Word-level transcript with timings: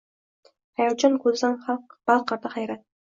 Xayolchan 0.79 1.19
ko’zida 1.25 1.75
balqirdi 2.13 2.53
hayrat 2.57 2.87